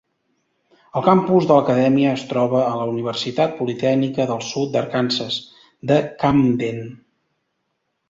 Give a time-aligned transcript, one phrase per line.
[1.01, 5.41] El campus de l'acadèmia es troba a la Universitat Politècnica del Sud d'Arkansas
[5.93, 6.87] de Camden.